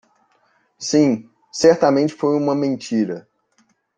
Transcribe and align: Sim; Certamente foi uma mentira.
Sim; 0.79 1.29
Certamente 1.51 2.11
foi 2.15 2.35
uma 2.35 2.55
mentira. 2.55 3.29